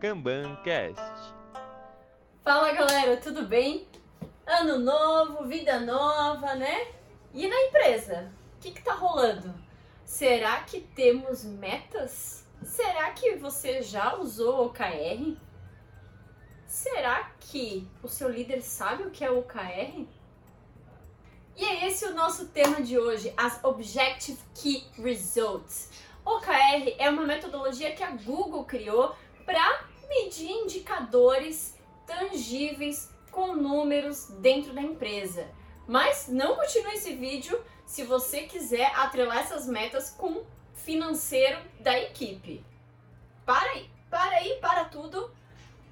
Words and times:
KanbanCast. 0.00 1.34
Fala 2.42 2.72
galera, 2.72 3.18
tudo 3.18 3.44
bem? 3.44 3.86
Ano 4.46 4.78
novo, 4.78 5.44
vida 5.44 5.78
nova, 5.78 6.54
né? 6.54 6.88
E 7.34 7.46
na 7.46 7.60
empresa? 7.66 8.32
O 8.56 8.62
que, 8.62 8.70
que 8.70 8.82
tá 8.82 8.94
rolando? 8.94 9.54
Será 10.02 10.62
que 10.62 10.80
temos 10.80 11.44
metas? 11.44 12.46
Será 12.62 13.10
que 13.10 13.36
você 13.36 13.82
já 13.82 14.14
usou 14.14 14.66
OKR? 14.66 15.36
Será 16.66 17.32
que 17.38 17.86
o 18.02 18.08
seu 18.08 18.30
líder 18.30 18.62
sabe 18.62 19.02
o 19.02 19.10
que 19.10 19.22
é 19.22 19.30
OKR? 19.30 20.06
E 21.56 21.62
é 21.62 21.86
esse 21.86 22.06
o 22.06 22.14
nosso 22.14 22.48
tema 22.48 22.80
de 22.80 22.98
hoje, 22.98 23.34
as 23.36 23.62
Objective 23.62 24.40
Key 24.54 24.82
Results. 24.96 25.90
OKR 26.24 26.94
é 26.96 27.10
uma 27.10 27.26
metodologia 27.26 27.94
que 27.94 28.02
a 28.02 28.12
Google 28.12 28.64
criou 28.64 29.14
para 29.44 29.89
medir 30.10 30.50
indicadores 30.50 31.78
tangíveis 32.04 33.08
com 33.30 33.54
números 33.54 34.26
dentro 34.40 34.74
da 34.74 34.82
empresa. 34.82 35.48
Mas 35.86 36.28
não 36.28 36.56
continue 36.56 36.94
esse 36.94 37.14
vídeo 37.14 37.62
se 37.86 38.02
você 38.02 38.42
quiser 38.42 38.92
atrelar 38.96 39.38
essas 39.38 39.66
metas 39.66 40.10
com 40.10 40.44
financeiro 40.74 41.58
da 41.78 41.98
equipe. 41.98 42.64
Para 43.46 43.70
aí, 43.70 43.88
para 44.10 44.36
aí, 44.36 44.58
para 44.60 44.84
tudo. 44.84 45.30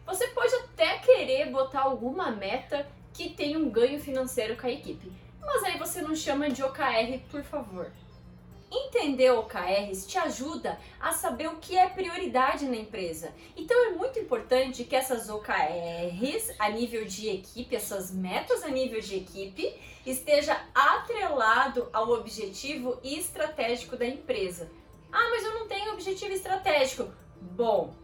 Você 0.04 0.26
pode 0.28 0.54
até 0.54 0.98
querer 0.98 1.50
botar 1.50 1.82
alguma 1.82 2.30
meta 2.30 2.88
que 3.12 3.30
tenha 3.30 3.58
um 3.58 3.70
ganho 3.70 4.00
financeiro 4.00 4.56
com 4.56 4.66
a 4.66 4.70
equipe, 4.70 5.12
mas 5.40 5.64
aí 5.64 5.78
você 5.78 6.00
não 6.00 6.14
chama 6.14 6.48
de 6.48 6.62
OKR, 6.62 7.20
por 7.30 7.42
favor. 7.42 7.90
Entender 8.70 9.30
OKRs 9.30 10.06
te 10.06 10.18
ajuda 10.18 10.78
a 11.00 11.12
saber 11.12 11.48
o 11.48 11.56
que 11.56 11.76
é 11.76 11.88
prioridade 11.88 12.66
na 12.66 12.76
empresa. 12.76 13.32
Então 13.56 13.86
é 13.86 13.90
muito 13.92 14.18
importante 14.18 14.84
que 14.84 14.94
essas 14.94 15.30
OKRs 15.30 16.54
a 16.58 16.68
nível 16.68 17.04
de 17.06 17.30
equipe, 17.30 17.74
essas 17.74 18.10
metas 18.10 18.62
a 18.62 18.68
nível 18.68 19.00
de 19.00 19.16
equipe, 19.16 19.74
esteja 20.04 20.60
atrelado 20.74 21.88
ao 21.92 22.10
objetivo 22.10 22.98
estratégico 23.02 23.96
da 23.96 24.06
empresa. 24.06 24.70
Ah, 25.10 25.28
mas 25.30 25.44
eu 25.44 25.54
não 25.54 25.66
tenho 25.66 25.92
objetivo 25.94 26.32
estratégico. 26.32 27.10
Bom, 27.40 27.94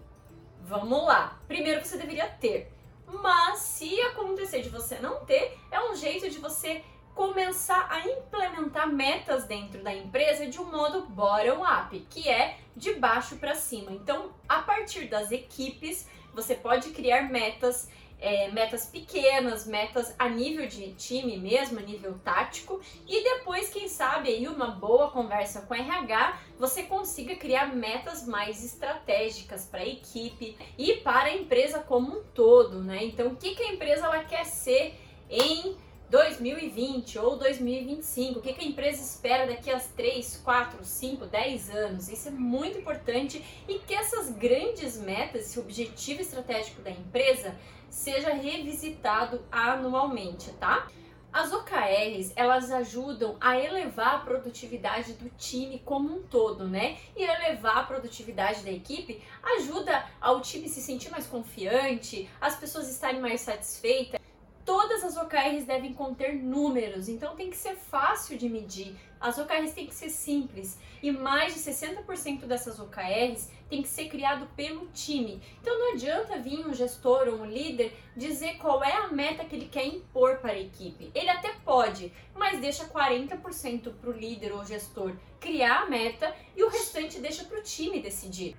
vamos 0.63 1.05
lá. 1.05 1.39
Primeiro 1.47 1.85
você 1.85 1.99
deveria 1.99 2.27
ter. 2.27 2.73
Mas 3.07 3.61
se 3.61 4.01
acontecer 4.01 4.63
de 4.63 4.71
você 4.71 4.99
não 4.99 5.25
ter, 5.27 5.59
é 5.71 5.81
um 5.81 5.95
jeito 5.95 6.31
de 6.31 6.39
você 6.39 6.83
começar 7.15 7.87
a 7.91 8.01
implementar 8.01 8.93
metas 8.93 9.45
dentro 9.45 9.83
da 9.83 9.95
empresa 9.95 10.47
de 10.47 10.61
um 10.61 10.71
modo 10.71 11.03
bottom-up, 11.07 11.99
que 12.11 12.29
é 12.29 12.59
de 12.77 12.95
baixo 12.95 13.37
para 13.37 13.55
cima. 13.55 13.93
Então, 13.93 14.33
a 14.49 14.61
partir 14.63 15.07
das 15.07 15.31
equipes, 15.31 16.09
você 16.35 16.57
pode 16.57 16.91
criar 16.91 17.31
metas, 17.31 17.89
é, 18.21 18.51
metas 18.51 18.87
pequenas, 18.87 19.65
metas 19.65 20.13
a 20.19 20.29
nível 20.29 20.67
de 20.67 20.93
time 20.95 21.37
mesmo, 21.37 21.79
a 21.79 21.83
nível 21.83 22.19
tático, 22.25 22.81
e 23.07 23.23
depois, 23.23 23.69
quem 23.69 23.89
sabe, 23.89 24.31
aí 24.31 24.49
uma 24.49 24.73
boa 24.73 25.13
conversa 25.13 25.63
com 25.63 25.75
RH, 25.75 26.41
você 26.59 26.83
consiga 26.83 27.37
criar 27.37 27.75
metas 27.75 28.27
mais 28.27 28.65
estratégicas 28.65 29.67
para 29.67 29.83
a 29.83 29.89
equipe 29.89 30.57
e 30.77 30.95
para 30.95 31.29
a 31.29 31.37
empresa 31.37 31.79
como 31.79 32.19
um 32.19 32.25
todo, 32.35 32.83
né? 32.83 33.05
Então, 33.05 33.29
o 33.29 33.37
que, 33.37 33.55
que 33.55 33.63
a 33.63 33.73
empresa 33.73 34.07
ela 34.07 34.25
quer 34.25 34.45
ser 34.45 34.99
em 35.31 35.77
2020 36.15 37.19
ou 37.19 37.37
2025, 37.37 38.39
o 38.39 38.41
que, 38.41 38.51
a 38.51 38.65
empresa 38.65 39.03
espera 39.03 39.49
daqui 39.49 39.69
a 39.69 39.81
3, 39.81 40.43
4, 40.45 40.85
5, 40.85 41.27
10 41.27 41.71
anos. 41.71 42.09
Isso 42.09 42.29
é 42.29 42.31
muito 42.31 42.79
importante 42.79 43.45
e 43.67 43.81
que 43.81 43.93
essas 43.93 44.31
grandes 44.31 44.97
metas, 44.97 45.47
esse 45.47 45.59
objetivo 45.59 46.23
estratégico 46.23 46.83
da 46.83 46.91
empresa, 46.93 47.57
seja 47.91 48.33
revisitado 48.33 49.43
anualmente, 49.51 50.53
tá? 50.53 50.87
As 51.33 51.53
OKRs, 51.53 52.33
elas 52.37 52.71
ajudam 52.71 53.37
a 53.41 53.59
elevar 53.59 54.15
a 54.15 54.19
produtividade 54.19 55.15
do 55.15 55.29
time 55.31 55.83
como 55.85 56.15
um 56.15 56.23
todo, 56.23 56.69
né? 56.69 56.97
E 57.17 57.25
elevar 57.25 57.79
a 57.79 57.83
produtividade 57.83 58.63
da 58.63 58.71
equipe 58.71 59.21
ajuda 59.57 60.07
ao 60.21 60.41
time 60.41 60.69
se 60.69 60.81
sentir 60.81 61.11
mais 61.11 61.27
confiante, 61.27 62.31
as 62.41 62.55
pessoas 62.55 62.89
estarem 62.89 63.21
mais 63.21 63.41
satisfeitas 63.41 64.24
todas 64.65 65.05
as 65.05 65.17
OKRs 65.17 65.65
devem 65.65 65.93
conter 65.93 66.35
números, 66.35 67.09
então 67.09 67.37
tem 67.37 67.51
que 67.51 67.57
ser 67.57 67.77
fácil 67.77 68.39
de 68.39 68.49
medir. 68.49 68.97
As 69.21 69.39
OKRs 69.39 69.73
têm 69.73 69.87
que 69.87 69.95
ser 69.95 70.11
simples 70.11 70.79
e 71.03 71.11
mais 71.11 71.55
de 71.55 71.61
60% 71.61 72.47
dessas 72.47 72.79
OKRs 72.79 73.51
tem 73.69 73.83
que 73.83 73.89
ser 73.89 74.09
criado 74.09 74.47
pelo 74.55 74.87
time. 74.89 75.41
Então 75.61 75.79
não 75.79 75.93
adianta 75.95 76.39
vir 76.39 76.67
um 76.67 76.75
gestor 76.75 77.29
ou 77.29 77.41
um 77.41 77.47
líder 77.47 77.93
dizer 78.17 78.59
qual 78.59 78.83
é 78.83 78.93
a 78.93 79.09
meta 79.09 79.45
que 79.45 79.57
ele 79.57 79.69
quer 79.69 79.87
impor 79.87 80.39
para 80.39 80.53
a 80.53 80.61
equipe. 80.61 81.11
Ele 81.15 81.31
até 81.31 81.53
pode, 81.65 82.13
mas 82.35 82.61
deixa 82.61 82.85
40% 82.87 83.93
para 83.95 84.11
o 84.11 84.13
líder 84.13 84.53
ou 84.53 84.65
gestor 84.65 85.15
criar 85.41 85.83
a 85.83 85.87
meta 85.87 86.35
e 86.57 86.63
o 86.63 86.69
restante 86.69 87.21
deixa 87.21 87.45
para 87.45 87.59
o 87.59 87.63
time 87.63 88.01
decidir. 88.01 88.57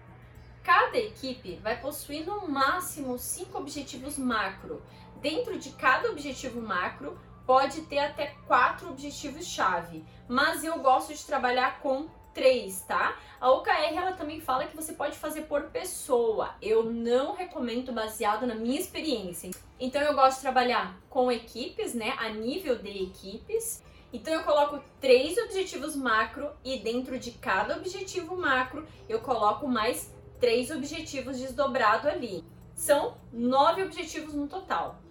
Cada 0.66 0.98
equipe 0.98 1.60
vai 1.62 1.80
possuir 1.80 2.26
no 2.26 2.50
máximo 2.50 3.20
cinco 3.20 3.60
objetivos 3.60 4.18
macro. 4.18 4.82
Dentro 5.22 5.60
de 5.60 5.70
cada 5.74 6.10
objetivo 6.10 6.60
macro, 6.60 7.20
pode 7.46 7.82
ter 7.82 8.00
até 8.00 8.34
quatro 8.48 8.90
objetivos-chave, 8.90 10.04
mas 10.28 10.64
eu 10.64 10.80
gosto 10.80 11.14
de 11.14 11.24
trabalhar 11.24 11.80
com 11.82 12.08
três, 12.34 12.82
tá? 12.82 13.16
A 13.40 13.52
OKR 13.52 13.96
ela 13.96 14.14
também 14.14 14.42
fala 14.42 14.66
que 14.66 14.76
você 14.76 14.94
pode 14.94 15.16
fazer 15.20 15.44
por 15.44 15.66
pessoa. 15.66 16.56
Eu 16.60 16.92
não 16.92 17.36
recomendo 17.36 17.94
baseado 17.94 18.48
na 18.48 18.56
minha 18.56 18.80
experiência. 18.80 19.52
Então 19.80 20.02
eu 20.02 20.16
gosto 20.16 20.38
de 20.38 20.42
trabalhar 20.42 21.00
com 21.12 21.32
equipes, 21.32 21.94
né? 21.94 22.16
A 22.18 22.30
nível 22.30 22.80
de 22.80 23.04
equipes. 23.04 23.84
Então 24.12 24.34
eu 24.34 24.44
coloco 24.44 24.84
três 25.00 25.38
objetivos 25.38 25.96
macro 25.96 26.50
e 26.64 26.80
dentro 26.80 27.20
de 27.20 27.34
cada 27.34 27.78
objetivo 27.78 28.36
macro 28.36 28.88
eu 29.08 29.20
coloco 29.20 29.68
mais 29.68 30.12
três 30.40 30.72
objetivos 30.72 31.38
desdobrado 31.38 32.08
ali. 32.08 32.44
São 32.74 33.18
nove 33.32 33.84
objetivos 33.84 34.34
no 34.34 34.48
total. 34.48 35.02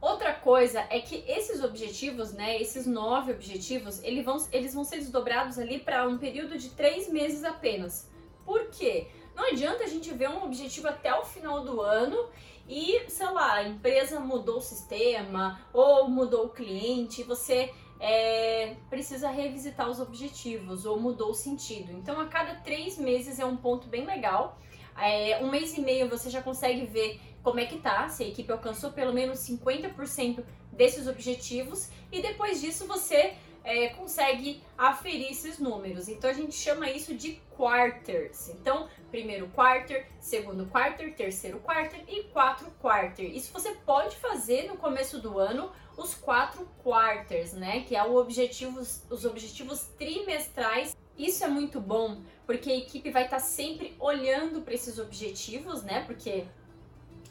Outra 0.00 0.34
coisa 0.34 0.84
é 0.90 1.00
que 1.00 1.24
esses 1.28 1.62
objetivos, 1.62 2.32
né, 2.32 2.60
esses 2.60 2.86
nove 2.86 3.30
objetivos, 3.30 4.02
eles 4.02 4.24
vão, 4.24 4.36
eles 4.50 4.74
vão 4.74 4.82
ser 4.82 4.96
desdobrados 4.96 5.58
ali 5.60 5.78
para 5.78 6.08
um 6.08 6.18
período 6.18 6.58
de 6.58 6.70
três 6.70 7.08
meses 7.08 7.44
apenas. 7.44 8.10
Por 8.44 8.68
quê? 8.70 9.06
Não 9.34 9.44
adianta 9.48 9.84
a 9.84 9.86
gente 9.86 10.12
ver 10.12 10.28
um 10.28 10.44
objetivo 10.44 10.88
até 10.88 11.14
o 11.14 11.24
final 11.24 11.62
do 11.62 11.80
ano 11.80 12.28
e, 12.68 13.08
sei 13.08 13.30
lá, 13.30 13.54
a 13.54 13.68
empresa 13.68 14.18
mudou 14.18 14.58
o 14.58 14.60
sistema 14.60 15.60
ou 15.72 16.08
mudou 16.08 16.46
o 16.46 16.50
cliente, 16.50 17.22
você 17.22 17.72
é, 18.00 18.74
precisa 18.90 19.30
revisitar 19.30 19.88
os 19.88 20.00
objetivos 20.00 20.84
ou 20.84 20.98
mudou 20.98 21.30
o 21.30 21.34
sentido. 21.34 21.92
Então, 21.92 22.20
a 22.20 22.26
cada 22.26 22.56
três 22.56 22.98
meses 22.98 23.38
é 23.38 23.46
um 23.46 23.56
ponto 23.56 23.86
bem 23.86 24.04
legal 24.04 24.58
é, 24.96 25.38
um 25.42 25.50
mês 25.50 25.76
e 25.76 25.80
meio 25.80 26.08
você 26.08 26.30
já 26.30 26.42
consegue 26.42 26.86
ver 26.86 27.20
como 27.42 27.58
é 27.58 27.66
que 27.66 27.78
tá, 27.78 28.08
se 28.08 28.22
a 28.22 28.28
equipe 28.28 28.50
alcançou 28.52 28.92
pelo 28.92 29.12
menos 29.12 29.40
50% 29.40 30.44
desses 30.70 31.06
objetivos 31.06 31.88
e 32.10 32.22
depois 32.22 32.60
disso 32.60 32.86
você 32.86 33.34
é, 33.64 33.88
consegue 33.88 34.62
aferir 34.76 35.30
esses 35.30 35.58
números. 35.58 36.08
Então 36.08 36.30
a 36.30 36.32
gente 36.32 36.54
chama 36.54 36.90
isso 36.90 37.14
de 37.14 37.40
quarters. 37.56 38.48
Então, 38.48 38.88
primeiro 39.10 39.48
quarter, 39.48 40.06
segundo 40.20 40.66
quarter, 40.66 41.14
terceiro 41.14 41.58
quarter 41.60 42.02
e 42.08 42.24
quatro 42.24 42.70
quarter. 42.80 43.24
Isso 43.24 43.52
você 43.52 43.72
pode 43.86 44.16
fazer 44.16 44.68
no 44.68 44.76
começo 44.76 45.20
do 45.20 45.38
ano 45.38 45.70
os 45.96 46.14
quatro 46.14 46.66
quarters, 46.82 47.52
né? 47.52 47.84
Que 47.86 47.94
é 47.94 48.02
o 48.02 48.14
os 48.14 49.24
objetivos 49.24 49.84
trimestrais 49.98 50.96
isso 51.18 51.44
é 51.44 51.48
muito 51.48 51.80
bom 51.80 52.20
porque 52.46 52.70
a 52.70 52.76
equipe 52.76 53.10
vai 53.10 53.24
estar 53.24 53.36
tá 53.36 53.42
sempre 53.42 53.94
olhando 53.98 54.62
para 54.62 54.74
esses 54.74 54.98
objetivos, 54.98 55.82
né? 55.82 56.04
Porque 56.06 56.44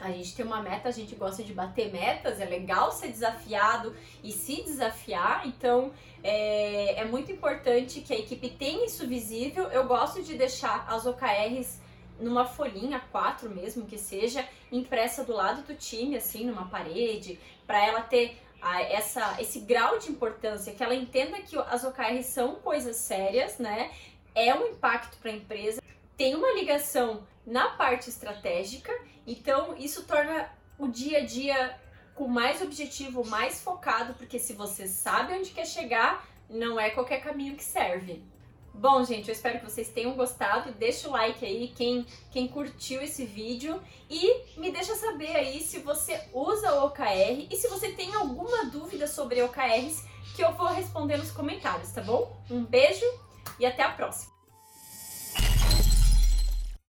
a 0.00 0.10
gente 0.10 0.34
tem 0.34 0.44
uma 0.44 0.60
meta, 0.60 0.88
a 0.88 0.92
gente 0.92 1.14
gosta 1.14 1.44
de 1.44 1.52
bater 1.52 1.92
metas, 1.92 2.40
é 2.40 2.44
legal 2.44 2.90
ser 2.90 3.08
desafiado 3.08 3.94
e 4.22 4.32
se 4.32 4.62
desafiar, 4.62 5.46
então 5.46 5.92
é, 6.24 7.00
é 7.00 7.04
muito 7.04 7.30
importante 7.30 8.00
que 8.00 8.12
a 8.12 8.18
equipe 8.18 8.48
tenha 8.50 8.84
isso 8.84 9.06
visível. 9.06 9.64
Eu 9.68 9.86
gosto 9.86 10.22
de 10.22 10.34
deixar 10.34 10.86
as 10.88 11.06
OKRs 11.06 11.80
numa 12.18 12.44
folhinha 12.44 13.00
quatro 13.10 13.48
mesmo 13.50 13.86
que 13.86 13.98
seja 13.98 14.46
impressa 14.70 15.24
do 15.24 15.32
lado 15.32 15.62
do 15.62 15.74
time 15.74 16.16
assim 16.16 16.46
numa 16.46 16.66
parede 16.66 17.38
para 17.66 17.84
ela 17.84 18.00
ter 18.00 18.38
a, 18.62 18.80
essa, 18.82 19.40
esse 19.40 19.60
grau 19.60 19.98
de 19.98 20.10
importância, 20.10 20.72
que 20.72 20.82
ela 20.82 20.94
entenda 20.94 21.40
que 21.42 21.58
as 21.58 21.82
OKRs 21.84 22.26
são 22.26 22.54
coisas 22.54 22.96
sérias, 22.96 23.58
né? 23.58 23.90
É 24.34 24.54
um 24.54 24.68
impacto 24.68 25.18
para 25.18 25.30
a 25.30 25.34
empresa, 25.34 25.82
tem 26.16 26.34
uma 26.36 26.52
ligação 26.52 27.26
na 27.44 27.70
parte 27.70 28.08
estratégica, 28.08 28.92
então 29.26 29.76
isso 29.76 30.04
torna 30.04 30.48
o 30.78 30.86
dia 30.88 31.18
a 31.18 31.26
dia 31.26 31.78
com 32.14 32.28
mais 32.28 32.62
objetivo, 32.62 33.26
mais 33.26 33.60
focado, 33.60 34.14
porque 34.14 34.38
se 34.38 34.52
você 34.52 34.86
sabe 34.86 35.34
onde 35.34 35.50
quer 35.50 35.66
chegar, 35.66 36.26
não 36.48 36.78
é 36.78 36.90
qualquer 36.90 37.20
caminho 37.20 37.56
que 37.56 37.64
serve. 37.64 38.22
Bom, 38.74 39.04
gente, 39.04 39.28
eu 39.28 39.32
espero 39.32 39.58
que 39.60 39.70
vocês 39.70 39.88
tenham 39.88 40.14
gostado. 40.14 40.72
Deixa 40.72 41.08
o 41.08 41.12
like 41.12 41.44
aí, 41.44 41.72
quem, 41.76 42.06
quem 42.30 42.48
curtiu 42.48 43.02
esse 43.02 43.24
vídeo. 43.24 43.80
E 44.08 44.58
me 44.58 44.70
deixa 44.70 44.94
saber 44.94 45.36
aí 45.36 45.60
se 45.60 45.78
você 45.80 46.20
usa 46.32 46.74
o 46.74 46.86
OKR 46.86 47.46
e 47.50 47.56
se 47.56 47.68
você 47.68 47.92
tem 47.92 48.14
alguma 48.14 48.64
dúvida 48.66 49.06
sobre 49.06 49.42
OKRs 49.42 50.04
que 50.34 50.42
eu 50.42 50.52
vou 50.54 50.68
responder 50.68 51.18
nos 51.18 51.30
comentários, 51.30 51.92
tá 51.92 52.00
bom? 52.00 52.34
Um 52.50 52.64
beijo 52.64 53.06
e 53.58 53.66
até 53.66 53.82
a 53.82 53.90
próxima! 53.90 54.31